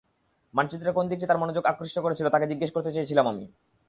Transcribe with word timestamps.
মানচিত্রের 0.53 0.95
কোন 0.95 1.05
দিকটি 1.07 1.25
তার 1.27 1.41
মনোযোগ 1.41 1.63
আকৃষ্ট 1.65 1.97
করেছিল, 1.99 2.25
তাকে 2.29 2.49
জিগ্যেস 2.51 2.71
করতে 2.73 2.93
চেয়েছিলাম 2.93 3.25
আমি। 3.27 3.45